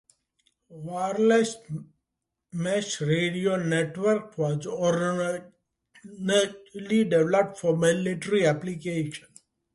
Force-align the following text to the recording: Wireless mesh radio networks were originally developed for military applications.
Wireless 0.87 1.57
mesh 2.53 3.01
radio 3.01 3.55
networks 3.57 4.35
were 4.35 4.55
originally 4.65 5.43
developed 7.03 7.59
for 7.59 7.77
military 7.77 8.47
applications. 8.47 9.43